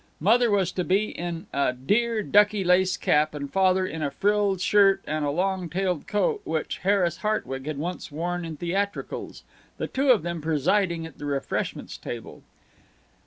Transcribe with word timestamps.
Mother 0.19 0.49
was 0.49 0.71
to 0.71 0.83
be 0.83 1.09
in 1.11 1.45
a 1.53 1.73
"dear 1.73 2.23
ducky 2.23 2.63
lace 2.63 2.97
cap" 2.97 3.35
and 3.35 3.53
Father 3.53 3.85
in 3.85 4.01
a 4.01 4.09
frilled 4.09 4.59
shirt 4.59 5.03
and 5.05 5.23
a 5.23 5.29
long 5.29 5.69
tailed 5.69 6.07
coat 6.07 6.41
which 6.43 6.79
Harris 6.79 7.17
Hartwig 7.17 7.67
had 7.67 7.77
once 7.77 8.11
worn 8.11 8.43
in 8.43 8.57
theatricals, 8.57 9.43
the 9.77 9.85
two 9.85 10.09
of 10.09 10.23
them 10.23 10.41
presiding 10.41 11.05
at 11.05 11.19
the 11.19 11.25
refreshments 11.25 11.97
table. 11.99 12.41